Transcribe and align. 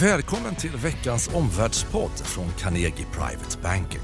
Välkommen 0.00 0.54
till 0.54 0.70
veckans 0.70 1.30
omvärldspodd 1.34 2.10
från 2.24 2.44
Carnegie 2.58 3.06
Private 3.12 3.58
Banking. 3.62 4.00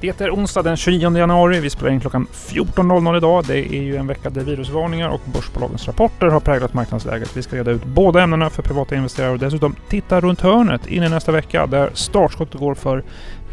Det 0.00 0.20
är 0.20 0.30
onsdag 0.30 0.62
den 0.62 0.76
29 0.76 1.16
januari. 1.18 1.60
Vi 1.60 1.70
spelar 1.70 1.90
in 1.90 2.00
klockan 2.00 2.26
14.00 2.32 3.16
idag. 3.16 3.44
Det 3.46 3.58
är 3.58 3.82
ju 3.82 3.96
en 3.96 4.06
vecka 4.06 4.30
där 4.30 4.40
virusvarningar 4.40 5.08
och 5.08 5.20
börsbolagens 5.34 5.86
rapporter 5.86 6.26
har 6.26 6.40
präglat 6.40 6.74
marknadsläget. 6.74 7.36
Vi 7.36 7.42
ska 7.42 7.56
reda 7.56 7.70
ut 7.70 7.84
båda 7.84 8.22
ämnena 8.22 8.50
för 8.50 8.62
privata 8.62 8.94
investerare 8.94 9.32
och 9.32 9.38
dessutom 9.38 9.76
titta 9.88 10.20
runt 10.20 10.40
hörnet 10.40 10.86
in 10.86 11.02
i 11.02 11.08
nästa 11.08 11.32
vecka 11.32 11.66
där 11.66 11.90
startskottet 11.94 12.60
går 12.60 12.74
för 12.74 13.04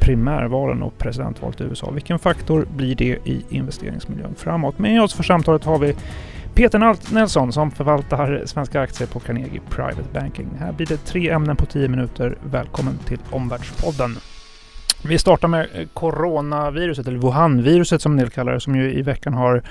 primärvalen 0.01 0.83
och 0.83 0.97
presidentvalet 0.97 1.61
i 1.61 1.63
USA. 1.63 1.91
Vilken 1.91 2.19
faktor 2.19 2.67
blir 2.75 2.95
det 2.95 3.17
i 3.25 3.45
investeringsmiljön 3.49 4.35
framåt? 4.35 4.79
Med 4.79 5.01
oss 5.01 5.13
för 5.13 5.23
samtalet 5.23 5.65
har 5.65 5.79
vi 5.79 5.95
Peter 6.53 7.13
Nelson 7.13 7.51
som 7.51 7.71
förvaltar 7.71 8.41
svenska 8.45 8.81
aktier 8.81 9.07
på 9.07 9.19
Carnegie 9.19 9.61
Private 9.69 10.09
Banking. 10.13 10.47
Här 10.59 10.71
blir 10.71 10.87
det 10.87 10.97
tre 10.97 11.29
ämnen 11.29 11.55
på 11.55 11.65
tio 11.65 11.87
minuter. 11.87 12.37
Välkommen 12.43 12.97
till 12.97 13.19
Omvärldspodden. 13.29 14.15
Vi 15.03 15.17
startar 15.17 15.47
med 15.47 15.87
coronaviruset, 15.93 17.07
eller 17.07 17.19
Wuhan-viruset 17.19 18.01
som 18.01 18.11
en 18.11 18.17
del 18.17 18.29
kallar 18.29 18.53
det, 18.53 18.59
som 18.59 18.75
ju 18.75 18.93
i 18.93 19.01
veckan 19.01 19.33
har 19.33 19.63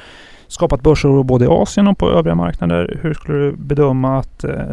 skapat 0.47 0.83
börsoro 0.83 1.23
både 1.23 1.45
i 1.45 1.49
Asien 1.49 1.89
och 1.89 1.99
på 1.99 2.11
övriga 2.11 2.35
marknader. 2.35 2.99
Hur 3.03 3.15
skulle 3.15 3.39
du 3.39 3.53
bedöma 3.53 4.19
att 4.19 4.45
eh, 4.45 4.71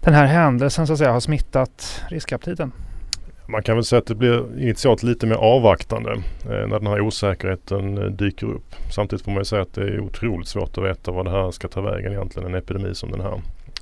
den 0.00 0.14
här 0.14 0.26
händelsen 0.26 0.86
så 0.86 0.92
att 0.92 0.98
säga 0.98 1.12
har 1.12 1.20
smittat 1.20 2.04
riskaptiten? 2.08 2.72
Man 3.48 3.62
kan 3.62 3.76
väl 3.76 3.84
säga 3.84 3.98
att 3.98 4.06
det 4.06 4.14
blir 4.14 4.62
initialt 4.62 5.02
lite 5.02 5.26
mer 5.26 5.36
avvaktande 5.36 6.12
eh, 6.44 6.66
när 6.68 6.78
den 6.78 6.86
här 6.86 7.00
osäkerheten 7.00 7.98
eh, 7.98 8.04
dyker 8.04 8.46
upp. 8.46 8.74
Samtidigt 8.94 9.24
får 9.24 9.30
man 9.30 9.40
ju 9.40 9.44
säga 9.44 9.62
att 9.62 9.74
det 9.74 9.82
är 9.82 10.00
otroligt 10.00 10.48
svårt 10.48 10.78
att 10.78 10.84
veta 10.84 11.10
vad 11.10 11.24
det 11.24 11.30
här 11.30 11.50
ska 11.50 11.68
ta 11.68 11.80
vägen 11.80 12.12
egentligen, 12.12 12.48
en 12.48 12.54
epidemi 12.54 12.94
som 12.94 13.10
den 13.10 13.20
här. 13.20 13.40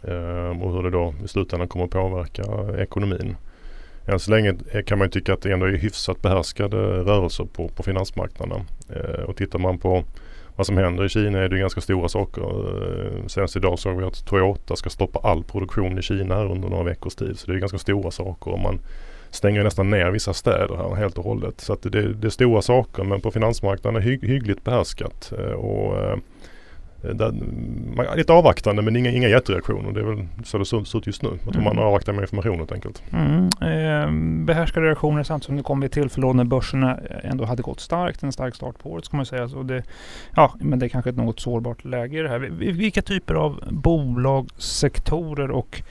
Eh, 0.08 0.62
och 0.62 0.72
hur 0.72 0.82
det 0.82 0.90
då 0.90 1.14
i 1.24 1.28
slutändan 1.28 1.68
kommer 1.68 1.84
att 1.84 1.90
påverka 1.90 2.42
ekonomin. 2.82 3.36
Än 4.06 4.20
så 4.20 4.30
länge 4.30 4.54
eh, 4.70 4.82
kan 4.82 4.98
man 4.98 5.06
ju 5.06 5.10
tycka 5.10 5.32
att 5.32 5.42
det 5.42 5.52
ändå 5.52 5.66
är 5.66 5.72
hyfsat 5.72 6.22
behärskade 6.22 6.76
rörelser 6.76 7.44
på, 7.44 7.68
på 7.68 7.82
finansmarknaderna. 7.82 8.64
Eh, 8.90 9.22
och 9.22 9.36
tittar 9.36 9.58
man 9.58 9.78
på 9.78 10.04
vad 10.56 10.66
som 10.66 10.76
händer 10.76 11.04
i 11.04 11.08
Kina 11.08 11.38
är 11.38 11.48
det 11.48 11.58
ganska 11.58 11.80
stora 11.80 12.08
saker. 12.08 12.42
Ehm, 12.42 13.28
senast 13.28 13.56
idag 13.56 13.78
såg 13.78 13.98
vi 13.98 14.04
att 14.04 14.26
Toyota 14.26 14.76
ska 14.76 14.90
stoppa 14.90 15.20
all 15.22 15.44
produktion 15.44 15.98
i 15.98 16.02
Kina 16.02 16.44
under 16.44 16.68
några 16.68 16.84
veckors 16.84 17.14
tid. 17.14 17.38
Så 17.38 17.50
det 17.50 17.56
är 17.56 17.60
ganska 17.60 17.78
stora 17.78 18.10
saker. 18.10 18.50
Och 18.50 18.58
man 18.58 18.80
stänger 19.34 19.64
nästan 19.64 19.90
ner 19.90 20.10
vissa 20.10 20.32
städer 20.32 20.76
här 20.76 20.94
helt 20.94 21.18
och 21.18 21.24
hållet. 21.24 21.60
Så 21.60 21.72
att 21.72 21.82
det, 21.82 22.12
det 22.14 22.26
är 22.26 22.30
stora 22.30 22.62
saker 22.62 23.04
men 23.04 23.20
på 23.20 23.30
finansmarknaden 23.30 24.02
är 24.02 24.04
hy, 24.04 24.18
hyggligt 24.22 24.64
behärskat. 24.64 25.32
Eh, 25.38 25.52
och, 25.52 26.02
eh, 26.02 26.16
där, 27.12 27.32
man 27.96 28.06
är 28.06 28.16
lite 28.16 28.32
avvaktande 28.32 28.82
men 28.82 28.96
inga, 28.96 29.10
inga 29.10 29.28
jättereaktioner. 29.28 29.92
Det 29.92 30.00
är 30.00 30.04
väl 30.04 30.26
så 30.44 30.58
det 30.58 30.66
ser 30.66 30.98
ut 30.98 31.06
just 31.06 31.22
nu. 31.22 31.28
Jag 31.28 31.52
tror 31.52 31.62
mm. 31.62 31.64
man 31.64 31.78
avvaktar 31.78 32.12
med 32.12 32.22
information 32.22 32.58
helt 32.58 32.72
enkelt. 32.72 33.02
Mm. 33.12 33.44
Eh, 33.44 34.44
behärskade 34.44 34.86
reaktioner 34.86 35.22
samtidigt 35.22 35.46
som 35.46 35.56
det 35.56 35.62
kom 35.62 35.80
vid 35.80 35.92
tillfälle 35.92 36.32
när 36.32 36.44
börserna 36.44 36.98
ändå 37.22 37.44
hade 37.44 37.62
gått 37.62 37.80
starkt. 37.80 38.22
En 38.22 38.32
stark 38.32 38.54
start 38.54 38.78
på 38.78 38.92
året 38.92 39.04
ska 39.04 39.16
man 39.16 39.26
säga. 39.26 39.48
Så 39.48 39.62
det, 39.62 39.82
ja, 40.36 40.54
men 40.60 40.78
det 40.78 40.86
är 40.86 40.88
kanske 40.88 41.10
ett 41.10 41.16
något 41.16 41.40
sårbart 41.40 41.84
läge 41.84 42.18
i 42.18 42.22
det 42.22 42.28
här. 42.28 42.38
Vilka 42.72 43.02
typer 43.02 43.34
av 43.34 43.60
bolag, 43.70 44.48
sektorer 44.58 45.50
och 45.50 45.82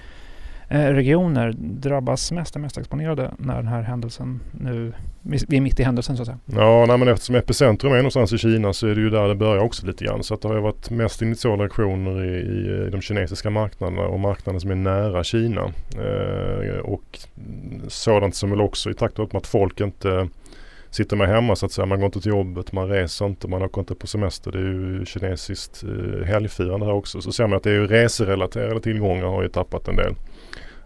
Eh, 0.70 0.94
regioner 0.94 1.54
drabbas 1.58 2.32
mest, 2.32 2.56
är 2.56 2.60
mest 2.60 2.78
exponerade 2.78 3.32
när 3.38 3.56
den 3.56 3.68
här 3.68 3.82
händelsen 3.82 4.40
nu, 4.52 4.94
vi 5.22 5.58
är 5.58 5.62
mitt 5.62 5.80
i 5.80 5.84
händelsen 5.84 6.16
så 6.16 6.22
att 6.22 6.28
säga? 6.28 6.40
Ja, 6.46 6.86
nej, 6.88 6.98
men 6.98 7.08
eftersom 7.08 7.36
epicentrum 7.36 7.94
är 7.94 7.98
någonstans 7.98 8.34
i 8.34 8.38
Kina 8.38 8.74
så 8.74 8.88
är 8.88 8.96
det 8.96 9.02
ju 9.02 9.10
där 9.10 9.28
det 9.28 9.36
börjar 9.36 9.64
också 9.64 9.86
lite 9.86 10.06
grann. 10.06 10.24
Så 10.24 10.34
att 10.34 10.42
det 10.42 10.48
har 10.48 10.56
ju 10.56 10.62
varit 10.62 10.90
mest 10.90 11.22
initiala 11.22 11.64
reaktioner 11.64 12.24
i, 12.24 12.38
i, 12.38 12.90
de 12.90 13.02
kinesiska 13.02 13.50
marknaderna 13.50 14.02
och 14.02 14.20
marknader 14.20 14.60
som 14.60 14.72
är 14.72 14.76
nära 14.76 15.24
Kina. 15.24 15.72
Eh, 15.96 16.80
och 16.80 17.20
sådant 17.88 18.36
som 18.36 18.50
väl 18.50 18.62
också 18.62 18.90
i 18.90 18.94
takt 18.94 19.18
med 19.18 19.36
att 19.36 19.48
folk 19.48 19.82
inte 19.82 20.28
sitter 20.90 21.16
man 21.16 21.30
hemma 21.30 21.56
så 21.56 21.66
att 21.66 21.72
säga. 21.72 21.86
Man 21.86 22.00
går 22.00 22.06
inte 22.06 22.22
till 22.22 22.32
jobbet, 22.32 22.72
man 22.72 22.90
reser 22.90 23.26
inte, 23.26 23.48
man 23.48 23.62
åker 23.62 23.82
inte 23.82 23.96
på 23.96 24.08
semester. 24.08 24.52
Det 24.52 24.58
är 24.58 24.64
ju 24.64 25.06
kinesiskt 25.06 25.84
eh, 25.84 26.26
helgfirande 26.26 26.86
här 26.86 26.94
också. 26.94 27.22
Så 27.22 27.32
ser 27.32 27.48
man 27.48 27.58
att 27.58 27.64
det 27.64 27.70
är 27.70 27.74
ju 27.74 27.88
reserelaterade 27.88 28.80
tillgångar 28.80 29.26
har 29.26 29.44
ju 29.44 29.50
tappat 29.50 29.88
en 29.88 29.96
del. 29.96 30.16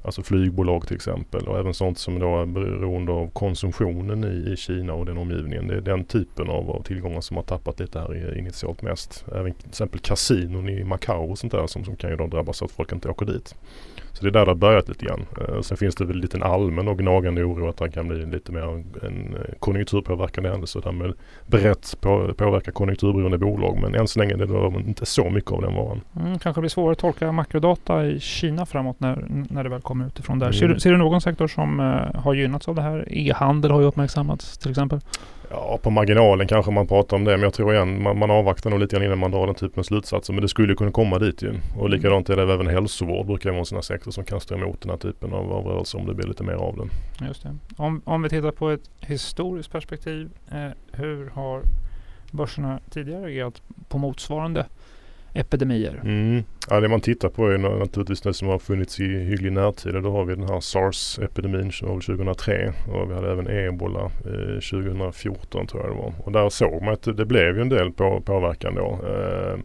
Alltså 0.07 0.23
flygbolag 0.23 0.87
till 0.87 0.95
exempel 0.95 1.47
och 1.47 1.59
även 1.59 1.73
sånt 1.73 1.97
som 1.97 2.19
då 2.19 2.41
är 2.41 2.45
beroende 2.45 3.11
av 3.11 3.29
konsumtionen 3.29 4.23
i, 4.23 4.51
i 4.51 4.57
Kina 4.57 4.93
och 4.93 5.05
den 5.05 5.17
omgivningen. 5.17 5.67
Det 5.67 5.75
är 5.75 5.81
den 5.81 6.05
typen 6.05 6.49
av, 6.49 6.71
av 6.71 6.83
tillgångar 6.83 7.21
som 7.21 7.37
har 7.37 7.43
tappat 7.43 7.79
lite 7.79 7.99
här 7.99 8.37
initialt 8.37 8.81
mest. 8.81 9.25
Även 9.35 9.53
till 9.53 9.69
exempel 9.69 9.99
kasinon 9.99 10.69
i 10.69 10.83
Macao 10.83 11.31
och 11.31 11.37
sånt 11.37 11.53
där 11.53 11.67
som, 11.67 11.85
som 11.85 11.95
kan 11.95 12.09
ju 12.09 12.15
då 12.15 12.27
drabbas 12.27 12.61
av 12.61 12.65
att 12.65 12.71
folk 12.71 12.91
inte 12.91 13.09
åker 13.09 13.25
dit. 13.25 13.55
Så 14.17 14.23
det 14.23 14.29
är 14.29 14.31
där 14.31 14.45
det 14.45 14.51
har 14.51 14.55
börjat 14.55 14.89
lite 14.89 15.05
grann. 15.05 15.25
Uh, 15.41 15.61
sen 15.61 15.77
finns 15.77 15.95
det 15.95 16.05
väl 16.05 16.17
lite 16.17 16.37
en 16.37 16.43
allmän 16.43 16.87
och 16.87 16.97
gnagande 16.97 17.43
oro 17.43 17.69
att 17.69 17.77
det 17.77 17.89
kan 17.89 18.07
bli 18.07 18.25
lite 18.25 18.51
mer 18.51 18.61
en 19.05 19.37
konjunkturpåverkande 19.59 20.49
händelse. 20.49 20.79
Därmed 20.83 21.13
brett 21.45 21.97
på, 22.01 22.33
påverka 22.37 22.71
konjunkturberoende 22.71 23.37
bolag. 23.37 23.77
Men 23.81 23.95
än 23.95 24.07
så 24.07 24.19
länge 24.19 24.35
det 24.35 24.67
inte 24.87 25.05
så 25.05 25.29
mycket 25.29 25.51
av 25.51 25.61
den 25.61 25.75
varan. 25.75 26.01
Mm, 26.19 26.39
kanske 26.39 26.61
blir 26.61 26.69
svårare 26.69 26.91
att 26.91 26.99
tolka 26.99 27.31
makrodata 27.31 28.05
i 28.05 28.19
Kina 28.19 28.65
framåt 28.65 28.99
när, 28.99 29.25
när 29.49 29.63
det 29.63 29.69
väl 29.69 29.81
kommer 29.81 30.07
utifrån 30.07 30.39
där. 30.39 30.45
Mm. 30.45 30.53
Ser, 30.53 30.67
du, 30.67 30.79
ser 30.79 30.91
du 30.91 30.97
någon 30.97 31.21
sektor 31.21 31.47
som 31.47 31.79
uh, 31.79 32.21
har 32.21 32.33
gynnats 32.33 32.67
av 32.67 32.75
det 32.75 32.81
här? 32.81 33.05
E-handel 33.07 33.71
har 33.71 33.81
ju 33.81 33.87
uppmärksammats 33.87 34.57
till 34.57 34.69
exempel. 34.69 34.99
Ja, 35.49 35.79
på 35.83 35.89
marginalen 35.89 36.47
kanske 36.47 36.71
man 36.71 36.87
pratar 36.87 37.17
om 37.17 37.23
det. 37.23 37.31
Men 37.31 37.41
jag 37.41 37.53
tror 37.53 37.73
igen, 37.73 38.03
man, 38.03 38.19
man 38.19 38.31
avvaktar 38.31 38.69
nog 38.69 38.79
lite 38.79 38.95
grann 38.95 39.05
innan 39.05 39.17
man 39.17 39.31
drar 39.31 39.45
den 39.45 39.55
typen 39.55 39.79
av 39.79 39.83
slutsatser. 39.83 40.33
Men 40.33 40.41
det 40.41 40.47
skulle 40.47 40.75
kunna 40.75 40.91
komma 40.91 41.19
dit 41.19 41.43
ju. 41.43 41.49
Och 41.49 41.85
mm. 41.85 41.91
likadant 41.91 42.29
är 42.29 42.35
det 42.35 42.53
även 42.53 42.67
hälsovård 42.67 43.25
brukar 43.25 43.49
vara 43.49 43.59
en 43.59 43.65
sån 43.65 43.75
här 43.75 43.81
sektor 43.81 44.11
som 44.11 44.23
kan 44.23 44.39
stå 44.39 44.55
emot 44.55 44.81
den 44.81 44.89
här 44.89 44.97
typen 44.97 45.33
av, 45.33 45.53
av 45.53 45.65
rörelse 45.65 45.97
om 45.97 46.05
det 46.05 46.13
blir 46.13 46.27
lite 46.27 46.43
mer 46.43 46.53
av 46.53 46.77
den. 46.77 46.89
Just 47.27 47.43
det. 47.43 47.55
Om, 47.77 48.01
om 48.05 48.21
vi 48.21 48.29
tittar 48.29 48.51
på 48.51 48.69
ett 48.69 48.89
historiskt 48.99 49.71
perspektiv. 49.71 50.29
Eh, 50.51 50.69
hur 50.91 51.29
har 51.29 51.61
börserna 52.31 52.79
tidigare 52.89 53.25
agerat 53.25 53.61
på 53.89 53.97
motsvarande 53.97 54.65
epidemier. 55.33 56.01
Mm. 56.03 56.43
Ja, 56.69 56.79
det 56.79 56.87
man 56.87 57.01
tittar 57.01 57.29
på 57.29 57.47
är 57.47 57.57
naturligtvis 57.57 58.21
det 58.21 58.33
som 58.33 58.47
har 58.47 58.59
funnits 58.59 58.99
i 58.99 59.03
hygglig 59.03 59.51
närtid. 59.51 59.93
Då 59.93 60.11
har 60.11 60.25
vi 60.25 60.35
den 60.35 60.49
här 60.49 60.59
sars-epidemin 60.59 61.71
som 61.71 61.87
var 61.87 61.95
2003 61.95 62.73
och 62.87 63.09
vi 63.09 63.15
hade 63.15 63.31
även 63.31 63.47
ebola 63.47 64.01
eh, 64.01 64.59
2014 64.71 65.67
tror 65.67 65.83
jag 65.83 65.91
det 65.91 65.97
var. 65.97 66.13
Och 66.23 66.31
där 66.31 66.49
såg 66.49 66.83
man 66.83 66.93
att 66.93 67.17
det 67.17 67.25
blev 67.25 67.55
ju 67.55 67.61
en 67.61 67.69
del 67.69 67.91
på, 67.91 68.21
påverkan 68.21 68.75
då. 68.75 68.99
Eh, 69.03 69.59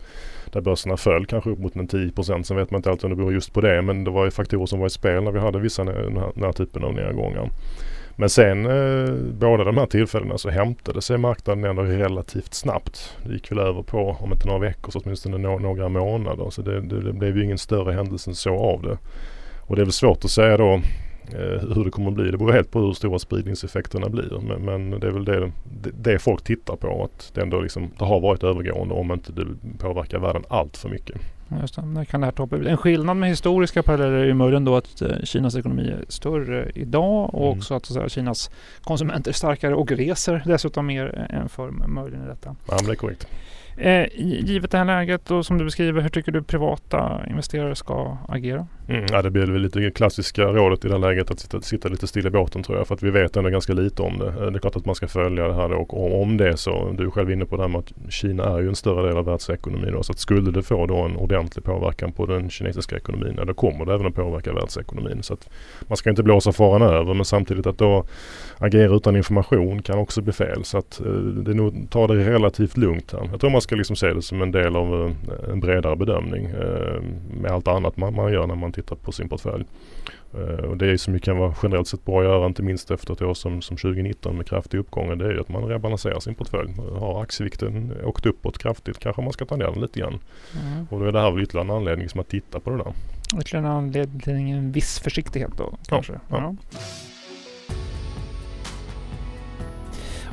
där 0.53 0.61
börserna 0.61 0.97
föll 0.97 1.27
kanske 1.27 1.51
upp 1.51 1.59
mot 1.59 1.77
en 1.77 1.89
10 1.89 2.13
procent. 2.13 2.47
Sen 2.47 2.57
vet 2.57 2.71
man 2.71 2.79
inte 2.79 2.91
alltid 2.91 3.05
om 3.05 3.11
det 3.11 3.17
beror 3.17 3.33
just 3.33 3.53
på 3.53 3.61
det 3.61 3.83
men 3.83 4.05
det 4.05 4.11
var 4.11 4.25
ju 4.25 4.31
faktorer 4.31 4.67
som 4.67 4.81
var 4.81 4.87
i 4.87 4.91
spel 4.91 5.25
när 5.25 5.33
vi 5.33 5.41
hade 5.41 5.59
vissa 5.59 5.85
den 5.85 6.17
här, 6.17 6.31
den 6.35 6.45
här 6.45 6.53
typen 6.53 6.85
av 6.85 6.95
nedgångar. 6.95 7.51
Men 8.17 8.31
sen 8.31 8.67
eh, 8.67 9.15
båda 9.15 9.65
de 9.65 9.77
här 9.77 9.87
tillfällena 9.87 10.39
så 10.39 10.51
hämtade 10.51 11.03
sig 11.03 11.19
marknaden 11.19 11.65
ändå 11.65 11.83
relativt 11.83 12.55
snabbt. 12.55 13.17
Det 13.27 13.33
gick 13.33 13.51
väl 13.51 13.59
över 13.59 13.83
på, 13.83 14.17
om 14.21 14.33
inte 14.33 14.47
några 14.47 14.59
veckor 14.59 14.91
så 14.91 15.01
åtminstone 15.05 15.39
no 15.39 15.59
några 15.59 15.89
månader. 15.89 16.51
Så 16.51 16.63
det, 16.63 16.81
det, 16.81 17.03
det, 17.03 17.13
blev 17.13 17.37
ju 17.37 17.45
ingen 17.45 17.59
större 17.59 17.93
händelse 17.93 18.31
än 18.31 18.35
så 18.35 18.55
av 18.59 18.83
det. 18.83 18.99
Och 19.61 19.77
det 19.77 19.83
är 19.83 19.87
väl 19.87 19.93
svårt 19.93 20.25
att 20.25 20.31
säga 20.31 20.57
då 20.57 20.73
eh, 21.33 21.75
hur 21.75 21.85
det 21.85 21.91
kommer 21.91 22.09
att 22.09 22.15
bli. 22.15 22.31
Det 22.31 22.39
beror 22.39 22.53
helt 22.53 22.71
på 22.71 22.81
hur 22.81 22.93
stora 22.93 23.19
spridningseffekterna 23.19 24.09
blir. 24.09 24.41
Men, 24.41 24.65
men 24.65 25.01
det 25.01 25.07
är 25.07 25.11
väl 25.11 25.25
det, 25.25 25.53
det, 25.83 25.91
det, 25.91 26.19
folk 26.19 26.45
tittar 26.45 26.77
på. 26.77 27.05
Att 27.05 27.31
det 27.35 27.41
ändå 27.41 27.61
liksom, 27.61 27.91
det 27.99 28.05
har 28.05 28.21
varit 28.21 28.45
övergående 28.45 28.95
om 28.95 29.13
inte 29.13 29.33
det 29.33 29.47
påverkar 29.79 30.19
världen 30.19 30.45
allt 30.49 30.77
för 30.77 30.89
mycket. 30.89 31.17
Just 31.61 31.77
det, 31.77 31.83
det 31.83 32.05
kan 32.05 32.21
det 32.21 32.27
här 32.27 32.33
toppa 32.33 32.57
En 32.57 32.77
skillnad 32.77 33.17
med 33.17 33.29
historiska 33.29 33.83
paralleller 33.83 34.19
är 34.19 34.25
ju 34.25 34.35
möjligen 34.35 34.65
då 34.65 34.77
att 34.77 35.03
eh, 35.03 35.17
Kinas 35.23 35.57
ekonomi 35.57 35.89
är 35.89 36.05
större 36.09 36.71
idag 36.75 37.35
och 37.35 37.47
mm. 37.47 37.59
också 37.59 37.75
att, 37.75 37.83
att 37.83 37.93
säga, 37.93 38.09
Kinas 38.09 38.51
konsumenter 38.81 39.31
är 39.31 39.35
starkare 39.35 39.75
och 39.75 39.93
reser 39.93 40.43
dessutom 40.47 40.87
mer 40.87 41.27
än 41.31 41.49
förr 41.49 41.71
möjligen 41.71 42.25
i 42.25 42.29
detta. 42.29 42.57
Ja, 42.69 42.79
det 42.87 42.91
är 42.91 42.95
korrekt. 42.95 43.27
Eh, 43.77 44.07
givet 44.19 44.71
det 44.71 44.79
här 44.79 44.85
läget 44.85 45.31
och 45.31 45.47
som 45.47 45.59
du 45.59 45.65
beskriver, 45.65 46.01
hur 46.01 46.09
tycker 46.09 46.33
du 46.33 46.43
privata 46.43 47.21
investerare 47.29 47.75
ska 47.75 48.17
agera? 48.29 48.67
Mm, 48.89 49.05
ja, 49.11 49.23
det 49.23 49.31
blir 49.31 49.47
väl 49.47 49.63
lite 49.63 49.91
klassiska 49.91 50.43
rådet 50.43 50.85
i 50.85 50.89
det 50.89 50.95
här 50.95 51.01
läget 51.01 51.31
att 51.31 51.41
sitta, 51.41 51.61
sitta, 51.61 51.89
lite 51.89 52.07
still 52.07 52.27
i 52.27 52.31
båten 52.31 52.63
tror 52.63 52.79
jag. 52.79 52.87
För 52.87 52.95
att 52.95 53.03
vi 53.03 53.11
vet 53.11 53.37
ändå 53.37 53.51
ganska 53.51 53.73
lite 53.73 54.03
om 54.03 54.19
det. 54.19 54.27
Eh, 54.27 54.51
det 54.51 54.57
är 54.57 54.59
klart 54.59 54.77
att 54.77 54.87
man 54.87 54.95
ska 54.95 55.09
följa 55.09 55.49
det 55.49 55.55
här 55.55 55.73
och 55.73 56.23
om 56.23 56.37
det 56.37 56.57
så, 56.57 56.95
du 56.99 57.07
är 57.07 57.11
själv 57.11 57.31
inne 57.31 57.45
på 57.45 57.57
det 57.57 57.63
här 57.63 57.69
med 57.69 57.79
att 57.79 58.13
Kina 58.13 58.45
är 58.45 58.61
ju 58.61 58.69
en 58.69 58.75
större 58.75 59.09
del 59.09 59.17
av 59.17 59.25
världsekonomin. 59.25 59.93
Då, 59.93 60.03
så 60.03 60.13
att 60.13 60.19
skulle 60.19 60.51
det 60.51 60.63
få 60.63 60.87
då 60.87 60.97
en 60.97 61.17
ordentlig 61.17 61.65
påverkan 61.65 62.13
på 62.13 62.27
den 62.27 62.51
kinesiska 62.51 62.97
ekonomin, 62.97 63.35
ja, 63.37 63.45
då 63.45 63.55
kommer 63.55 63.85
det 63.85 63.95
även 63.95 64.07
att 64.07 64.15
påverka 64.15 64.53
världsekonomin. 64.53 65.23
Så 65.23 65.35
att 65.35 65.51
man 65.89 65.97
ska 65.97 66.11
inte 66.11 66.23
blåsa 66.23 66.53
faran 66.53 66.83
över 66.83 67.15
men 67.15 67.25
samtidigt 67.25 67.67
att 67.67 67.79
då 67.79 68.05
agera 68.59 68.95
utan 68.95 69.17
information 69.17 69.83
kan 69.83 69.99
också 69.99 70.23
bli 70.23 70.33
fel. 70.33 70.65
Så 70.65 70.79
att 70.79 71.01
eh, 71.01 71.13
det 71.13 71.55
nog, 71.55 71.91
ta 71.91 72.07
det 72.07 72.15
relativt 72.15 72.77
lugnt 72.77 73.13
här. 73.13 73.29
Jag 73.31 73.41
tror 73.41 73.51
man 73.51 73.61
ska 73.61 73.77
liksom 73.77 73.97
se 73.97 74.13
det 74.13 74.23
som 74.23 74.43
en 74.43 74.51
del 74.51 74.77
av 74.77 74.95
eh, 74.95 75.53
en 75.53 75.61
bredare 75.61 75.97
bedömning 75.97 76.49
med 77.41 77.51
allt 77.51 77.69
annat 77.69 77.97
man, 77.97 78.15
man 78.15 78.33
gör 78.33 78.47
när 78.47 78.55
man 78.55 78.73
tittar 78.73 78.82
på 78.87 79.13
sin 79.13 79.29
portfölj. 79.29 79.65
Uh, 80.35 80.65
och 80.65 80.77
det 80.77 80.99
som 80.99 81.19
kan 81.19 81.39
vara 81.39 81.55
generellt 81.63 81.89
sett 81.89 82.05
bra 82.05 82.19
att 82.19 82.25
göra, 82.25 82.47
inte 82.47 82.63
minst 82.63 82.91
efter 82.91 83.13
ett 83.13 83.23
år 83.23 83.35
som, 83.35 83.63
som 83.63 83.77
2019 83.77 84.37
med 84.37 84.47
kraftig 84.47 84.79
uppgång. 84.79 85.19
Det 85.19 85.25
är 85.25 85.33
ju 85.33 85.41
att 85.41 85.49
man 85.49 85.65
rebalanserar 85.65 86.21
sin 86.21 86.35
portfölj. 86.35 86.73
Har 86.99 87.23
aktievikten 87.23 87.93
åkt 88.05 88.27
uppåt 88.27 88.59
kraftigt 88.59 88.99
kanske 88.99 89.23
man 89.23 89.33
ska 89.33 89.45
ta 89.45 89.57
ner 89.57 89.67
den 89.67 89.81
lite 89.81 90.01
grann. 90.01 90.19
Mm. 90.63 90.87
Och 90.91 91.01
då 91.01 91.07
är 91.07 91.13
det 91.13 91.21
här 91.21 91.31
väl 91.31 91.43
ytterligare 91.43 91.67
en 91.67 91.77
anledning 91.77 92.09
som 92.09 92.21
att 92.21 92.29
titta 92.29 92.61
på 92.61 92.71
det 92.71 92.77
där. 92.77 92.93
Ytterligare 93.41 93.67
en 93.67 93.73
anledning 93.73 94.51
en 94.51 94.73
viss 94.73 95.01
försiktighet 95.01 95.51
då 95.57 95.75
kanske. 95.87 96.13
Ja, 96.13 96.57
ja. 96.71 96.79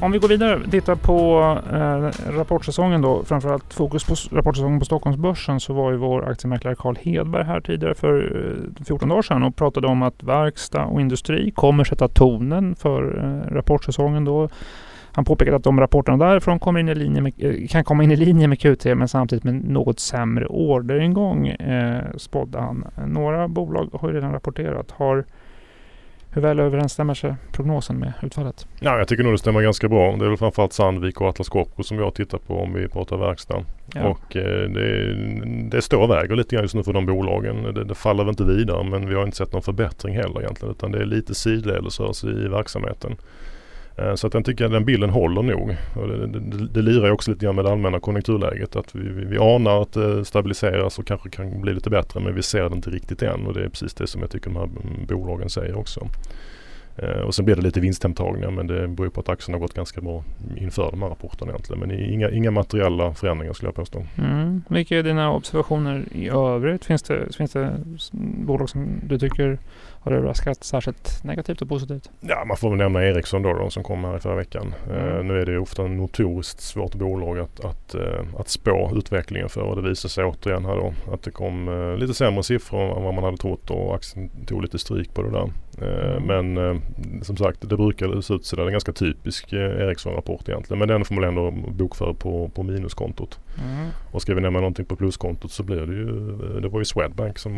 Om 0.02 0.12
vi 0.12 0.20
går 0.20 0.28
vidare 0.28 0.56
och 0.56 0.72
tittar 0.72 0.96
på 0.96 1.40
eh, 1.72 2.32
rapportsäsongen 2.32 3.02
då, 3.02 3.24
framförallt 3.24 3.74
fokus 3.74 4.04
på 4.04 4.36
rapportsäsongen 4.36 4.80
på 4.80 4.86
Stockholmsbörsen 4.86 5.60
så 5.60 5.74
var 5.74 5.92
ju 5.92 5.98
vår 5.98 6.30
aktiemäklare 6.30 6.76
Carl 6.76 6.96
Hedberg 7.02 7.44
här 7.44 7.62
tidigare 7.62 7.96
för 7.96 8.46
eh, 8.80 8.86
14 8.86 9.10
dagar 9.10 9.22
sedan 9.22 9.44
och 9.44 9.56
pratade 9.56 9.88
om 9.88 10.02
att 10.02 10.24
verkstad 10.24 10.86
och 10.86 11.02
industri 11.02 11.52
kommer 11.52 11.84
sätta 11.84 12.08
tonen 12.08 12.76
för 12.76 13.18
eh, 13.18 13.54
rapportsäsongen 13.54 14.26
då. 14.26 14.50
Han 15.12 15.26
påpekade 15.26 15.58
att 15.58 15.64
de 15.64 15.80
rapporterna 15.80 16.18
därifrån 16.18 16.60
kommer 16.60 16.80
in 16.80 16.90
i 16.90 16.96
linje 16.96 17.22
med, 17.22 17.34
eh, 17.38 17.68
kan 17.68 17.84
komma 17.84 18.04
in 18.04 18.12
i 18.12 18.16
linje 18.16 18.48
med 18.48 18.58
Q3 18.58 18.96
men 18.96 19.08
samtidigt 19.08 19.44
med 19.44 19.70
något 19.70 20.00
sämre 20.00 20.46
orderingång 20.46 21.48
eh, 21.48 22.04
spådde 22.18 22.60
han. 22.60 22.86
Några 23.08 23.48
bolag 23.48 23.90
har 23.94 24.10
ju 24.10 24.16
redan 24.16 24.32
rapporterat. 24.32 24.92
Har 24.92 25.26
hur 26.32 26.42
väl 26.42 26.60
överensstämmer 26.60 27.14
sig 27.14 27.36
prognosen 27.52 27.98
med 28.00 28.14
utfallet? 28.24 28.68
Ja, 28.80 28.98
jag 28.98 29.08
tycker 29.08 29.24
nog 29.24 29.34
det 29.34 29.38
stämmer 29.38 29.62
ganska 29.62 29.90
bra. 29.90 30.16
Det 30.18 30.26
är 30.26 30.30
väl 30.30 30.38
framförallt 30.38 30.74
Sandvik 30.74 31.22
och 31.22 31.28
Atlas 31.28 31.50
Copco 31.50 31.84
som 31.84 32.00
jag 32.00 32.14
tittar 32.14 32.38
på 32.38 32.60
om 32.60 32.74
vi 32.74 32.88
pratar 32.88 33.18
verkstad. 33.18 33.64
Ja. 33.94 34.08
Och 34.08 34.36
eh, 34.36 34.70
det, 34.70 35.16
det 35.70 35.82
står 35.82 36.02
och 36.02 36.10
väger 36.10 36.36
lite 36.36 36.56
grann 36.56 36.64
just 36.64 36.76
nu 36.76 36.84
för 36.84 36.94
de 36.94 37.06
bolagen. 37.06 37.64
Det, 37.64 37.84
det, 37.84 37.96
faller 37.96 38.24
väl 38.24 38.30
inte 38.30 38.44
vidare 38.44 38.84
men 38.84 39.10
vi 39.10 39.16
har 39.16 39.24
inte 39.24 39.38
sett 39.38 39.54
någon 39.54 39.62
förbättring 39.62 40.16
heller 40.16 40.42
egentligen 40.42 40.72
utan 40.72 40.92
det 40.92 41.00
är 41.00 41.06
lite 41.06 41.36
sidledesrörelse 41.36 42.28
i 42.28 42.48
verksamheten. 42.48 43.16
Eh, 44.02 44.16
så 44.16 44.28
att 44.28 44.34
jag 44.34 44.46
tycker 44.46 44.66
att 44.66 44.72
den 44.72 44.86
bilden 44.86 45.10
håller 45.10 45.42
nog. 45.42 45.78
Och 45.96 46.08
det, 46.08 46.28
det, 46.28 46.68
det 46.68 46.82
lirar 46.82 47.12
också 47.12 47.32
lite 47.32 47.46
grann 47.46 47.56
med 47.56 47.66
det 47.66 47.72
allmänna 47.72 48.00
konjunkturläget. 48.00 48.76
Att 48.76 48.96
vi, 48.96 49.10
vi, 49.10 49.26
vi 49.26 49.38
anar 49.38 49.82
att 49.82 49.94
det 49.94 50.26
stabiliseras 50.26 51.00
och 51.00 51.08
kanske 51.08 51.30
kan 51.30 51.62
bli 51.62 51.74
lite 51.74 51.90
bättre 51.90 52.20
men 52.20 52.36
vi 52.36 52.44
ser 52.44 52.70
det 52.70 52.76
inte 52.76 52.90
riktigt 52.90 53.22
än. 53.22 53.48
Och 53.48 53.54
det 53.54 53.64
är 53.64 53.70
precis 53.70 53.94
det 53.94 54.08
som 54.08 54.22
jag 54.22 54.32
tycker 54.32 54.50
de 54.50 54.56
här 54.56 54.70
bolagen 55.08 55.50
säger 55.50 55.78
också. 55.78 56.08
Eh, 57.04 57.22
och 57.22 57.36
sen 57.36 57.46
blir 57.46 57.56
det 57.56 57.62
lite 57.62 57.80
vinsthemtagningar 57.80 58.52
men 58.52 58.68
det 58.68 58.88
beror 58.88 59.10
på 59.10 59.20
att 59.20 59.30
aktien 59.30 59.54
har 59.54 59.60
gått 59.60 59.74
ganska 59.74 60.02
bra 60.02 60.24
inför 60.58 60.92
de 60.92 61.02
här 61.02 61.10
rapporterna 61.10 61.52
egentligen. 61.52 61.80
Men 61.80 61.92
inga, 61.92 62.30
inga 62.30 62.52
materiella 62.52 63.14
förändringar 63.14 63.54
skulle 63.54 63.68
jag 63.68 63.76
påstå. 63.76 64.06
Mm. 64.18 64.62
Vilka 64.70 64.98
är 64.98 65.04
dina 65.04 65.32
observationer 65.32 66.04
i 66.12 66.30
övrigt? 66.30 66.86
Finns 66.86 67.04
det, 67.04 67.36
finns 67.36 67.52
det 67.52 67.74
bolag 68.12 68.70
som 68.70 68.88
du 69.04 69.20
tycker 69.20 69.60
har 70.02 70.12
överraskat 70.12 70.64
särskilt 70.64 71.24
negativt 71.24 71.62
och 71.62 71.70
positivt? 71.70 72.10
Ja, 72.20 72.46
man 72.46 72.58
får 72.58 72.70
väl 72.70 72.78
nämna 72.78 73.06
Ericsson 73.06 73.42
då, 73.42 73.54
då 73.54 73.70
som 73.70 73.84
kom 73.84 74.04
här 74.04 74.18
i 74.18 74.20
förra 74.20 74.36
veckan. 74.36 74.74
Mm. 74.90 75.18
Uh, 75.18 75.24
nu 75.24 75.42
är 75.42 75.46
det 75.46 75.52
ju 75.52 75.60
ofta 75.60 75.84
en 75.84 75.98
notoriskt 75.98 76.62
svårt 76.62 76.96
bolag 76.96 77.40
att, 77.40 77.66
att, 77.66 77.96
uh, 77.96 78.40
att 78.40 78.50
spå 78.50 78.92
utvecklingen 78.96 79.50
för 79.50 79.62
och 79.62 79.76
det 79.76 79.90
visar 79.90 80.10
sig 80.10 80.26
återigen 80.26 80.66
här 80.66 80.76
då 80.76 80.94
att 81.14 81.24
det 81.24 81.32
kom 81.32 81.68
uh, 81.68 81.98
lite 81.98 82.14
sämre 82.14 82.44
siffror 82.44 82.98
än 82.98 83.04
vad 83.04 83.14
man 83.14 83.24
hade 83.24 83.38
trott 83.38 83.70
och 83.70 83.96
aktien 83.96 84.30
tog 84.46 84.62
lite 84.62 84.80
stryk 84.80 85.14
på 85.14 85.22
det 85.22 85.32
där. 85.32 85.50
Mm. 85.82 86.24
Men 86.56 86.82
som 87.24 87.38
sagt, 87.38 87.70
det 87.70 87.78
brukar 87.78 88.22
se 88.22 88.34
ut 88.34 88.46
sådär. 88.46 88.64
Det 88.64 88.66
är 88.66 88.68
en 88.68 88.74
ganska 88.74 88.94
typisk 88.94 89.54
Ericsson-rapport 89.54 90.50
egentligen. 90.50 90.80
Men 90.80 90.88
den 90.88 91.06
får 91.06 91.16
man 91.16 91.24
ändå 91.24 91.52
bokföra 91.52 92.14
på, 92.14 92.52
på 92.56 92.64
minuskontot. 92.64 93.40
Mm. 93.58 93.88
Och 94.12 94.22
ska 94.22 94.36
vi 94.36 94.42
nämna 94.42 94.60
någonting 94.60 94.86
på 94.86 94.96
pluskontot 94.96 95.52
så 95.52 95.64
blir 95.64 95.82
det 95.82 95.94
ju, 95.94 96.12
det 96.62 96.68
var 96.68 96.80
ju 96.80 96.86
Swedbank 96.86 97.40
som, 97.40 97.56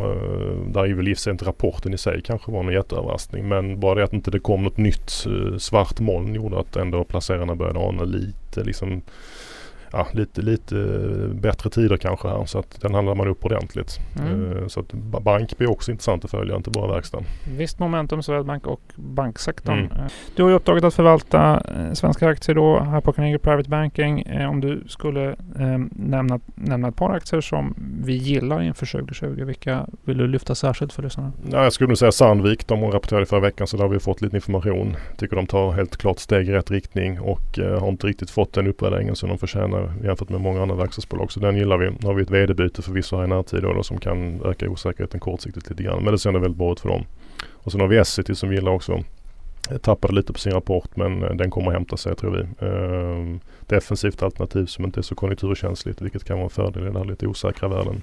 där 0.74 0.86
är 0.86 0.94
väl 0.94 1.08
i 1.08 1.16
inte 1.28 1.46
rapporten 1.46 1.94
i 1.94 1.98
sig 1.98 2.22
kanske 2.22 2.52
var 2.52 2.64
någon 2.64 2.74
jätteöverraskning. 2.74 3.48
Men 3.48 3.80
bara 3.80 3.96
det 3.96 4.04
att 4.04 4.14
inte 4.14 4.32
det 4.32 4.40
kom 4.40 4.64
något 4.64 4.78
nytt 4.78 5.26
eh, 5.26 5.58
svart 5.58 6.00
moln 6.00 6.36
gjorde 6.36 6.60
att 6.60 6.76
ändå 6.76 7.04
placerarna 7.04 7.56
började 7.56 7.80
ana 7.80 8.04
lite 8.04 8.64
liksom 8.64 9.02
ja, 9.92 10.08
lite, 10.14 10.42
lite 10.42 10.76
bättre 11.34 11.70
tider 11.70 11.98
kanske 11.98 12.28
här 12.28 12.46
så 12.46 12.60
att 12.60 12.82
den 12.82 12.94
handlar 12.94 13.16
man 13.16 13.28
upp 13.28 13.46
ordentligt. 13.46 14.00
Mm. 14.20 14.58
Eh, 14.58 14.68
så 14.68 14.80
att 14.80 14.94
bank 15.24 15.58
blir 15.58 15.70
också 15.70 15.92
intressant 15.92 16.26
att 16.26 16.32
följa, 16.32 16.56
inte 16.56 16.70
bara 16.70 16.94
verkstaden. 16.94 17.28
Visst 17.58 17.80
momentum 17.80 18.24
Swedbank 18.24 18.68
och 18.68 18.82
banksektorn. 18.96 19.80
Mm. 19.80 19.92
Eh, 19.92 20.12
du 20.36 20.44
har 20.44 20.50
ju 20.50 20.56
uppdraget 20.56 20.84
att 20.84 20.94
förvalta 20.94 21.64
eh, 21.76 21.94
svenska 21.94 22.28
aktier 22.28 22.56
då 22.56 22.80
här 22.80 23.02
på 23.02 23.14
Carnegie 23.14 23.40
Private 23.40 23.70
Banking. 23.70 24.28
Om 24.50 24.62
du 24.62 24.84
skulle 24.88 25.36
nämna, 25.92 26.40
nämna 26.56 26.88
ett 26.88 26.96
par 26.96 27.12
aktier 27.12 27.42
som 27.42 27.76
vi 28.06 28.14
gillar 28.14 28.62
inför 28.62 28.86
2020, 28.86 29.44
vilka 29.44 29.88
vill 30.06 30.18
du 30.18 30.28
lyfta 30.28 30.56
särskilt 30.56 30.94
för 30.94 31.04
lyssnarna? 31.04 31.32
Ja, 31.52 31.64
jag 31.64 31.74
skulle 31.74 31.88
nog 31.88 31.98
säga 31.98 32.12
Sandvik. 32.12 32.68
De 32.68 32.92
rapporterade 32.92 33.26
förra 33.26 33.40
veckan 33.40 33.68
så 33.68 33.78
där 33.78 33.84
har 33.84 33.90
vi 33.90 34.00
fått 34.00 34.22
lite 34.22 34.38
information. 34.38 34.96
Tycker 35.18 35.36
de 35.36 35.48
tar 35.48 35.72
helt 35.72 35.98
klart 35.98 36.20
steg 36.20 36.50
i 36.50 36.52
rätt 36.52 36.72
riktning 36.72 37.20
och 37.20 37.60
eh, 37.60 37.80
har 37.80 37.90
inte 37.90 38.08
riktigt 38.08 38.30
fått 38.30 38.54
den 38.54 38.68
uppvärderingen 38.68 39.16
som 39.16 39.30
de 39.30 39.38
förtjänar 39.38 39.94
jämfört 40.04 40.30
med 40.30 40.42
många 40.42 40.62
andra 40.62 40.76
verkstadsbolag. 40.76 41.32
Så 41.32 41.40
den 41.40 41.58
gillar 41.58 41.78
vi. 41.78 41.90
Nu 41.90 42.08
har 42.08 42.14
vi 42.14 42.24
ett 42.24 42.32
vd-byte 42.32 42.82
förvisso 42.82 43.18
här 43.18 43.24
i 43.24 43.28
närtid 43.28 43.62
då, 43.62 43.74
då, 43.74 43.84
som 43.84 44.00
kan 44.00 44.42
öka 44.46 44.70
osäkerheten 44.70 45.20
kortsiktigt 45.20 45.70
lite 45.70 45.84
grann. 45.84 46.04
Men 46.04 46.14
det 46.14 46.20
ser 46.20 46.30
ändå 46.30 46.40
väldigt 46.40 46.58
bra 46.58 46.72
ut 46.72 46.80
för 46.80 46.90
dem. 46.90 47.06
Och 47.50 47.72
sen 47.72 47.82
har 47.82 47.88
vi 47.88 47.98
Essity 47.98 48.36
som 48.36 48.50
vi 48.50 48.56
gillar 48.56 48.72
också. 48.72 49.04
Tappade 49.82 50.14
lite 50.14 50.34
på 50.34 50.40
sin 50.40 50.54
rapport 50.54 50.96
men 50.96 51.24
eh, 51.24 51.36
den 51.36 51.52
kommer 51.52 51.68
att 51.68 51.74
hämta 51.74 51.98
sig 51.98 52.16
tror 52.16 52.32
vi. 52.32 52.66
Ehm, 52.66 53.40
defensivt 53.68 54.24
alternativ 54.24 54.66
som 54.66 54.86
inte 54.86 55.00
är 55.00 55.02
så 55.02 55.16
konjunkturkänsligt 55.16 56.02
vilket 56.02 56.24
kan 56.24 56.38
vara 56.38 56.44
en 56.44 56.50
fördel 56.50 56.84
i 56.84 56.86
den 56.86 56.96
här 56.96 57.06
lite 57.06 57.28
osäkra 57.28 57.68
världen. 57.68 58.02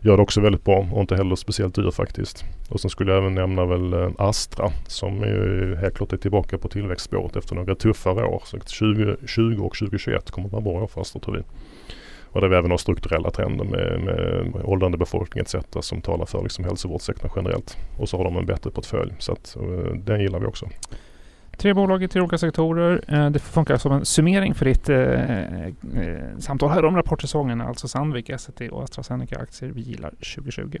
Gör 0.00 0.16
det 0.16 0.22
också 0.22 0.40
väldigt 0.40 0.64
bra 0.64 0.88
och 0.92 1.00
inte 1.00 1.16
heller 1.16 1.36
speciellt 1.36 1.74
dyr 1.74 1.90
faktiskt. 1.90 2.44
Och 2.68 2.80
sen 2.80 2.90
skulle 2.90 3.12
jag 3.12 3.18
även 3.18 3.34
nämna 3.34 3.64
väl 3.64 3.92
eh, 3.92 4.10
Astra 4.18 4.70
som 4.86 5.22
är 5.22 5.76
helt 5.80 5.94
klart 5.94 6.12
är 6.12 6.16
tillbaka 6.16 6.58
på 6.58 6.68
tillväxtspåret 6.68 7.36
efter 7.36 7.54
några 7.54 7.74
tuffare 7.74 8.24
år. 8.24 8.42
Så 8.44 8.56
2020 8.56 9.58
och 9.60 9.76
2021 9.76 10.30
kommer 10.30 10.46
att 10.46 10.52
vara 10.52 10.62
bra 10.62 10.72
år 10.72 10.86
för 10.86 11.00
Astra 11.00 11.20
tror 11.20 11.34
vi. 11.34 11.42
Och 12.30 12.40
där 12.40 12.48
vi 12.48 12.56
även 12.56 12.70
har 12.70 12.78
strukturella 12.78 13.30
trender 13.30 13.64
med, 13.64 14.00
med 14.00 14.62
åldrande 14.64 14.98
befolkning 14.98 15.42
etc. 15.42 15.56
som 15.80 16.00
talar 16.00 16.26
för 16.26 16.42
liksom 16.42 16.64
hälsovårdssektorn 16.64 17.30
generellt. 17.36 17.76
Och 17.98 18.08
så 18.08 18.16
har 18.16 18.24
de 18.24 18.36
en 18.36 18.46
bättre 18.46 18.70
portfölj 18.70 19.14
så 19.18 19.32
att, 19.32 19.56
eh, 19.56 19.94
den 19.94 20.20
gillar 20.20 20.38
vi 20.38 20.46
också. 20.46 20.68
Tre 21.56 21.74
bolag 21.74 22.02
i 22.02 22.08
tre 22.08 22.20
olika 22.20 22.38
sektorer. 22.38 23.04
Eh, 23.08 23.30
det 23.30 23.38
funkar 23.38 23.76
som 23.76 23.92
en 23.92 24.04
summering 24.04 24.54
för 24.54 24.64
ditt 24.64 24.88
eh, 24.88 25.66
eh, 25.66 26.38
samtal 26.38 26.70
här 26.70 26.84
om 26.84 26.96
rapportsäsongen. 26.96 27.60
Alltså 27.60 27.88
Sandvik, 27.88 28.28
Essity 28.28 28.68
och 28.68 28.82
AstraZeneca-aktier 28.82 29.70
vi 29.70 29.80
gillar 29.80 30.10
2020. 30.10 30.78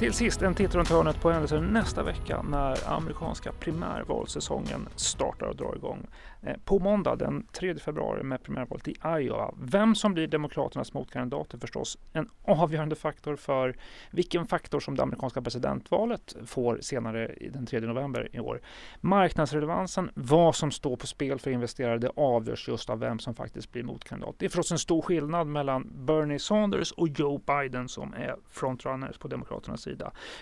Till 0.00 0.12
sist 0.12 0.42
en 0.42 0.54
titt 0.54 0.74
runt 0.74 0.88
hörnet 0.88 1.20
på 1.20 1.30
händelser 1.30 1.60
nästa 1.60 2.02
vecka 2.02 2.42
när 2.42 2.92
amerikanska 2.92 3.52
primärvalssäsongen 3.52 4.88
startar 4.96 5.46
och 5.46 5.56
drar 5.56 5.76
igång. 5.76 6.06
Eh, 6.42 6.56
på 6.64 6.78
måndag 6.78 7.16
den 7.16 7.46
3 7.52 7.74
februari 7.74 8.22
med 8.22 8.42
primärvalet 8.42 8.88
i 8.88 8.94
Iowa. 9.04 9.54
Vem 9.62 9.94
som 9.94 10.14
blir 10.14 10.26
Demokraternas 10.26 10.92
motkandidat 10.92 11.54
är 11.54 11.58
förstås 11.58 11.98
en 12.12 12.28
avgörande 12.44 12.96
faktor 12.96 13.36
för 13.36 13.76
vilken 14.10 14.46
faktor 14.46 14.80
som 14.80 14.96
det 14.96 15.02
amerikanska 15.02 15.42
presidentvalet 15.42 16.36
får 16.46 16.78
senare 16.80 17.34
den 17.52 17.66
3 17.66 17.80
november 17.80 18.28
i 18.32 18.40
år. 18.40 18.60
Marknadsrelevansen, 19.00 20.10
vad 20.14 20.56
som 20.56 20.70
står 20.70 20.96
på 20.96 21.06
spel 21.06 21.38
för 21.38 21.50
investerare, 21.50 21.98
det 21.98 22.10
avgörs 22.16 22.68
just 22.68 22.90
av 22.90 22.98
vem 22.98 23.18
som 23.18 23.34
faktiskt 23.34 23.72
blir 23.72 23.82
motkandidat. 23.82 24.34
Det 24.38 24.44
är 24.44 24.50
förstås 24.50 24.72
en 24.72 24.78
stor 24.78 25.02
skillnad 25.02 25.46
mellan 25.46 25.92
Bernie 26.06 26.38
Sanders 26.38 26.92
och 26.92 27.08
Joe 27.08 27.38
Biden 27.38 27.88
som 27.88 28.14
är 28.14 28.36
frontrunners 28.50 29.18
på 29.18 29.28
Demokraternas 29.28 29.82
sida. 29.82 29.89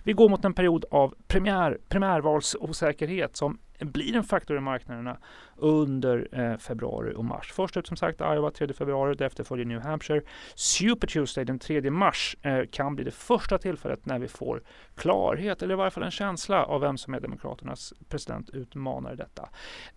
Vi 0.02 0.12
går 0.12 0.28
mot 0.28 0.44
en 0.44 0.54
period 0.54 0.84
av 0.90 1.14
primär, 1.26 1.78
primärvalsosäkerhet 1.88 3.36
som 3.36 3.58
blir 3.80 4.16
en 4.16 4.24
faktor 4.24 4.56
i 4.56 4.60
marknaderna 4.60 5.18
under 5.58 6.28
eh, 6.32 6.56
februari 6.56 7.14
och 7.16 7.24
mars. 7.24 7.52
Först 7.52 7.76
ut 7.76 7.86
som 7.86 7.96
sagt 7.96 8.20
Iowa 8.20 8.50
3 8.50 8.72
februari, 8.72 9.14
därefter 9.14 9.44
följer 9.44 9.66
New 9.66 9.80
Hampshire. 9.80 10.22
Super 10.54 11.06
Tuesday 11.06 11.44
den 11.44 11.58
3 11.58 11.90
mars 11.90 12.36
eh, 12.42 12.60
kan 12.70 12.94
bli 12.94 13.04
det 13.04 13.10
första 13.10 13.58
tillfället 13.58 14.06
när 14.06 14.18
vi 14.18 14.28
får 14.28 14.62
klarhet, 14.96 15.62
eller 15.62 15.74
i 15.74 15.76
varje 15.76 15.90
fall 15.90 16.02
en 16.02 16.10
känsla 16.10 16.64
av 16.64 16.80
vem 16.80 16.98
som 16.98 17.14
är 17.14 17.20
Demokraternas 17.20 17.92
presidentutmanare 18.08 19.12
i 19.12 19.16
detta. 19.16 19.48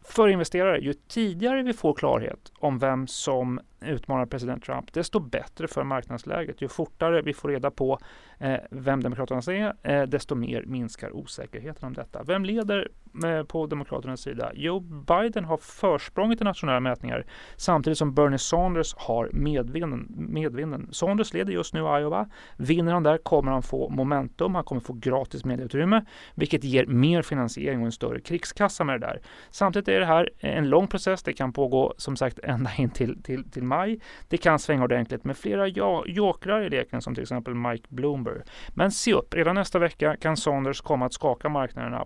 För 0.02 0.28
investerare, 0.28 0.80
ju 0.80 0.94
tidigare 0.94 1.64
vi 1.64 1.74
får 1.74 1.94
klarhet 1.94 2.52
om 2.60 2.80
vem 2.80 3.08
som 3.08 3.60
utmanar 3.82 4.26
president 4.26 4.64
Trump, 4.64 4.94
desto 4.94 5.20
bättre 5.20 5.68
för 5.68 5.84
marknadsläget. 5.84 6.62
Ju 6.62 6.68
fortare 6.68 7.22
vi 7.22 7.34
får 7.34 7.50
reda 7.50 7.72
på 7.72 8.00
eh, 8.38 8.60
vem 8.70 9.04
Demokraterna 9.04 9.42
är, 9.58 9.74
eh, 9.84 10.08
desto 10.08 10.36
mer 10.36 10.64
minskar 10.66 11.16
osäkerheten 11.16 11.88
om 11.88 11.94
detta. 11.94 12.24
Vem 12.24 12.46
leder 12.46 12.90
eh, 13.26 13.44
på 13.44 13.66
Demokraternas 13.66 14.22
sida? 14.22 14.52
Joe 14.54 14.80
Biden 14.80 15.46
har 15.52 15.58
försprånget 15.58 16.42
i 16.42 16.44
nationella 16.44 16.80
mätningar 16.80 17.26
samtidigt 17.56 17.98
som 17.98 18.14
Bernie 18.14 18.38
Sanders 18.38 18.96
har 18.98 19.30
medvinden. 19.34 20.08
medvinden. 20.10 20.88
Sanders 20.92 21.34
leder 21.34 21.54
just 21.54 21.74
nu 21.74 21.80
Iowa. 21.80 22.30
Vinner 22.58 22.94
han 22.94 23.04
där 23.04 23.18
kommer 23.18 23.52
han 23.52 23.64
få 23.64 23.90
momentum. 23.90 24.56
Han 24.56 24.64
kommer 24.64 24.82
få 24.82 24.94
gratis 24.94 25.46
medieutrymme, 25.46 26.06
vilket 26.36 26.64
ger 26.64 26.86
mer 26.86 27.22
finansiering 27.22 27.80
och 27.80 27.86
en 27.86 27.92
större 27.92 28.20
krigskassa 28.20 28.84
med 28.84 29.02
det 29.02 29.08
där. 29.08 29.22
Samtidigt 29.50 29.88
är 29.88 30.00
det 30.00 30.06
här 30.06 30.30
en 30.40 30.70
lång 30.70 30.88
process. 30.88 31.24
Det 31.24 31.34
kan 31.34 31.54
pågå 31.54 31.94
som 31.98 32.16
sagt 32.16 32.40
ända 32.44 32.72
in 32.78 32.90
till, 32.90 33.24
till, 33.24 33.52
till 33.52 33.64
maj. 33.64 34.00
Det 34.30 34.38
kan 34.38 34.60
svänga 34.60 34.84
ordentligt 34.84 35.24
med 35.24 35.38
flera 35.38 35.68
jokrar 36.08 36.62
i 36.62 36.70
leken 36.70 37.02
som 37.02 37.16
till 37.16 37.22
exempel 37.22 37.56
Mike 37.56 37.88
Bloomberg. 37.90 38.42
Men 38.70 38.92
se 38.92 39.14
upp, 39.14 39.34
redan 39.34 39.56
nästa 39.56 39.80
vecka 39.80 40.16
kan 40.16 40.38
Sanders 40.38 40.82
komma 40.82 41.06
att 41.06 41.14
skaka 41.14 41.50
marknaderna 41.50 42.06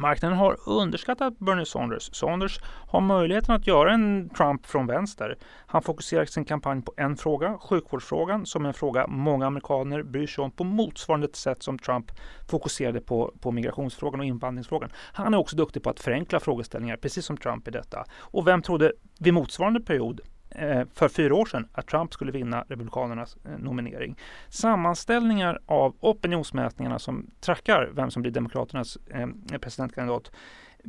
Marknaden 0.00 0.38
har 0.38 0.56
underskattat 0.66 1.38
Bernie 1.38 1.66
Sanders. 1.66 2.10
Sanders 2.12 2.60
har 2.88 3.00
möjligheten 3.00 3.54
att 3.54 3.66
göra 3.66 3.92
en 3.92 4.30
Trump 4.30 4.66
från 4.66 4.86
vänster. 4.86 5.38
Han 5.66 5.82
fokuserar 5.82 6.24
sin 6.24 6.44
kampanj 6.44 6.82
på 6.82 6.92
en 6.96 7.16
fråga, 7.16 7.58
sjukvårdsfrågan, 7.58 8.46
som 8.46 8.64
är 8.64 8.68
en 8.68 8.74
fråga 8.74 9.06
många 9.06 9.46
amerikaner 9.46 10.02
bryr 10.02 10.26
sig 10.26 10.44
om 10.44 10.50
på 10.50 10.64
motsvarande 10.64 11.28
sätt 11.32 11.62
som 11.62 11.78
Trump 11.78 12.10
fokuserade 12.48 13.00
på, 13.00 13.34
på 13.40 13.52
migrationsfrågan 13.52 14.20
och 14.20 14.26
invandringsfrågan. 14.26 14.90
Han 15.12 15.34
är 15.34 15.38
också 15.38 15.56
duktig 15.56 15.82
på 15.82 15.90
att 15.90 16.00
förenkla 16.00 16.40
frågeställningar, 16.40 16.96
precis 16.96 17.24
som 17.24 17.36
Trump 17.36 17.68
i 17.68 17.70
detta. 17.70 18.04
Och 18.18 18.46
vem 18.46 18.62
trodde 18.62 18.92
vid 19.20 19.34
motsvarande 19.34 19.80
period 19.80 20.20
Eh, 20.50 20.82
för 20.94 21.08
fyra 21.08 21.34
år 21.34 21.46
sedan 21.46 21.68
att 21.72 21.86
Trump 21.86 22.12
skulle 22.12 22.32
vinna 22.32 22.64
Republikanernas 22.68 23.36
eh, 23.44 23.58
nominering. 23.58 24.16
Sammanställningar 24.48 25.60
av 25.66 25.94
opinionsmätningarna 26.00 26.98
som 26.98 27.30
trackar 27.40 27.90
vem 27.94 28.10
som 28.10 28.22
blir 28.22 28.32
Demokraternas 28.32 28.98
eh, 29.10 29.58
presidentkandidat 29.58 30.32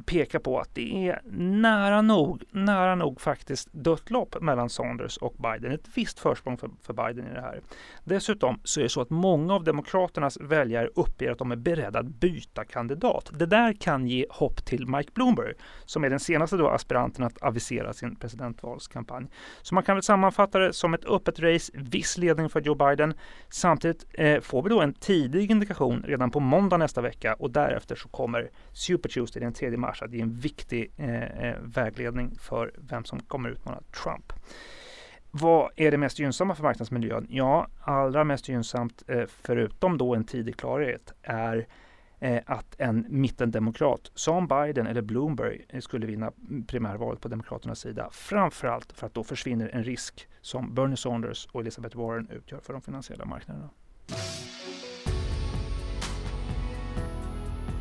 pekar 0.06 0.40
på 0.40 0.60
att 0.60 0.76
det 0.76 1.08
är 1.08 1.22
nära 1.62 2.02
nog, 2.02 2.44
nära 2.52 2.96
nog 2.96 3.22
faktiskt 3.22 3.70
dött 3.72 4.10
lopp 4.10 4.42
mellan 4.42 4.70
Sanders 4.70 5.18
och 5.18 5.34
Biden. 5.38 5.72
Ett 5.72 5.88
visst 5.96 6.20
försprång 6.20 6.58
för, 6.58 6.70
för 6.82 6.94
Biden 6.94 7.28
i 7.32 7.34
det 7.34 7.42
här. 7.42 7.62
Dessutom 8.04 8.60
så 8.64 8.80
är 8.80 8.84
det 8.84 8.90
så 8.90 9.02
att 9.02 9.10
många 9.10 9.54
av 9.54 9.64
Demokraternas 9.64 10.38
väljare 10.42 10.90
uppger 10.96 11.32
att 11.32 11.38
de 11.38 11.52
är 11.52 11.56
beredda 11.56 12.00
att 12.00 12.08
byta 12.08 12.66
kandidat. 12.66 13.32
Det 13.34 13.46
där 13.46 13.74
kan 13.74 14.08
ge 14.08 14.26
hopp 14.30 14.66
till 14.66 14.88
Mike 14.88 15.12
Bloomberg 15.14 15.54
som 15.86 16.04
är 16.04 16.10
den 16.10 16.20
senaste 16.20 16.58
då 16.58 16.70
aspiranten 16.70 17.26
att 17.26 17.42
avisera 17.42 17.94
sin 17.94 18.16
presidentvalskampanj. 18.16 19.28
Så 19.62 19.76
man 19.76 19.84
kan 19.84 19.96
väl 19.96 20.04
sammanfatta 20.04 20.60
det 20.60 20.74
som 20.74 20.94
ett 20.94 21.06
öppet 21.06 21.40
race, 21.40 21.72
viss 21.76 22.18
ledning 22.18 22.50
för 22.50 22.62
Joe 22.62 22.76
Biden. 22.76 23.14
Samtidigt 23.50 24.06
eh, 24.14 24.42
får 24.42 24.64
vi 24.64 24.70
då 24.70 24.82
en 24.82 24.94
tidig 24.94 25.52
indikation 25.52 26.04
redan 26.08 26.32
på 26.32 26.40
måndag 26.40 26.78
nästa 26.78 27.02
vecka 27.02 27.34
och 27.34 27.52
därefter 27.52 27.96
så 27.96 28.10
kommer 28.10 28.50
Super 28.74 29.10
Tuesday 29.10 29.42
den 29.42 29.54
3 29.54 29.78
mars 29.80 30.02
att 30.02 30.14
ge 30.14 30.22
en 30.22 30.34
viktig 30.34 30.92
eh, 30.98 31.24
eh 31.24 31.56
vägledning 31.62 32.36
för 32.40 32.72
vem 32.78 33.06
som 33.06 33.20
kommer 33.20 33.50
utmana 33.50 33.82
Trump. 34.04 34.34
Vad 35.32 35.72
är 35.76 35.92
det 35.92 35.98
mest 35.98 36.20
gynnsamma 36.20 36.56
för 36.56 36.64
marknadsmiljön? 36.64 37.28
Ja, 37.30 37.68
allra 37.82 38.24
mest 38.24 38.50
gynnsamt, 38.50 39.04
eh, 39.08 39.24
förutom 39.28 39.98
då 39.98 40.16
en 40.16 40.24
tidig 40.24 40.58
klarhet, 40.58 41.14
är 41.22 41.68
eh, 42.20 42.42
att 42.46 42.76
en 42.78 43.06
mittendemokrat 43.10 44.12
som 44.14 44.48
Biden 44.48 44.88
eller 44.88 45.02
Bloomberg 45.02 45.66
eh, 45.70 45.80
skulle 45.80 46.06
vinna 46.06 46.32
primärvalet 46.68 47.22
på 47.22 47.28
Demokraternas 47.28 47.80
sida. 47.80 48.10
Framförallt 48.12 48.94
för 48.94 49.08
att 49.08 49.14
då 49.14 49.24
försvinner 49.24 49.70
en 49.74 49.84
risk 49.84 50.28
som 50.42 50.74
Bernie 50.74 50.98
Sanders 50.98 51.48
och 51.52 51.62
Elizabeth 51.62 51.98
Warren 51.98 52.30
utgör 52.30 52.60
för 52.60 52.74
de 52.74 52.82
finansiella 52.82 53.26
marknaderna. 53.26 53.70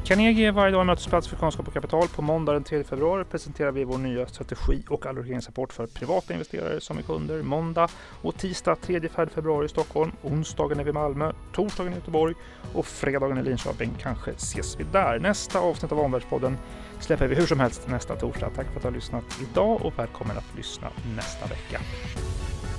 Carnegie 0.09 0.49
är 0.49 0.53
varje 0.53 0.73
dag 0.73 0.81
en 0.81 0.87
mötesplats 0.87 1.29
för 1.29 1.37
kunskap 1.37 1.69
och 1.69 1.75
kapital. 1.75 2.09
På 2.09 2.23
måndag 2.23 2.53
den 2.53 2.65
3 2.65 2.85
februari 2.85 3.25
presenterar 3.25 3.73
vi 3.73 3.85
vår 3.85 3.99
nya 3.99 4.27
strategi 4.27 4.83
och 4.89 5.07
allokeringsrapport 5.07 5.73
för 5.73 5.87
privata 5.87 6.33
investerare 6.33 6.81
som 6.81 6.99
är 6.99 7.03
kunder. 7.03 7.43
Måndag 7.43 7.89
och 8.23 8.37
tisdag 8.37 8.77
3-4 8.87 9.29
februari 9.29 9.67
i 9.67 9.69
Stockholm. 9.69 10.13
Onsdagen 10.23 10.81
är 10.81 10.85
vi 10.85 10.91
i 10.91 10.93
Malmö, 10.93 11.33
torsdagen 11.53 11.93
i 11.93 11.97
Göteborg 11.97 12.35
och 12.75 12.87
fredagen 12.87 13.39
i 13.39 13.43
Linköping. 13.43 13.91
Kanske 14.03 14.31
ses 14.31 14.81
vi 14.81 14.85
där. 14.93 15.19
Nästa 15.19 15.59
avsnitt 15.59 15.93
av 15.93 16.01
Omvärldspodden 16.01 16.59
släpper 17.01 17.27
vi 17.27 17.35
hur 17.35 17.47
som 17.47 17.61
helst 17.61 17.89
nästa 17.89 18.17
torsdag. 18.17 18.51
Tack 18.57 18.67
för 18.67 18.77
att 18.77 18.83
du 18.83 18.89
har 18.89 18.95
lyssnat 18.95 19.25
idag 19.51 19.87
och 19.87 19.99
välkommen 19.99 20.37
att 20.37 20.57
lyssna 20.57 20.89
nästa 21.17 21.47
vecka. 21.47 21.81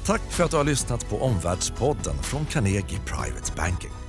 Tack 0.06 0.22
för 0.22 0.44
att 0.44 0.52
du 0.52 0.58
har 0.58 0.64
lyssnat 0.64 1.10
på 1.10 1.22
Omvärldspodden 1.22 2.16
från 2.16 2.46
Carnegie 2.46 3.00
Private 3.06 3.54
Banking. 3.58 4.09